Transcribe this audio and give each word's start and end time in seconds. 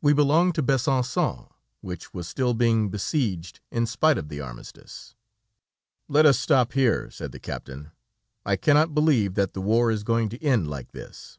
We 0.00 0.14
belonged 0.14 0.54
to 0.54 0.62
Besançon, 0.62 1.50
which 1.82 2.14
was 2.14 2.26
still 2.26 2.54
being 2.54 2.88
besieged 2.88 3.60
in 3.70 3.84
spite 3.84 4.16
of 4.16 4.30
the 4.30 4.40
armistice. 4.40 5.14
"Let 6.08 6.24
us 6.24 6.40
stop 6.40 6.72
here," 6.72 7.10
said 7.10 7.30
the 7.32 7.40
captain. 7.40 7.90
"I 8.46 8.56
cannot 8.56 8.94
believe 8.94 9.34
that 9.34 9.52
the 9.52 9.60
war 9.60 9.90
is 9.90 10.02
going 10.02 10.30
to 10.30 10.42
end 10.42 10.70
like 10.70 10.92
this. 10.92 11.38